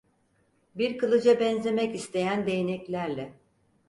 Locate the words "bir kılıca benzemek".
0.75-1.95